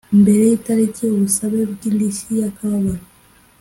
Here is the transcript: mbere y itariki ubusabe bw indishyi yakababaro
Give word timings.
mbere 0.21 0.41
y 0.49 0.53
itariki 0.59 1.03
ubusabe 1.15 1.59
bw 1.71 1.81
indishyi 1.89 2.31
yakababaro 2.43 3.03